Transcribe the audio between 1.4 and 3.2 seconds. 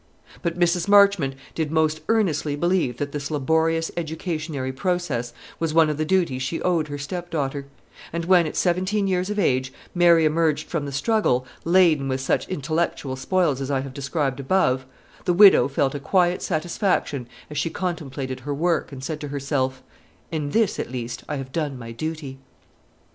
did most earnestly believe that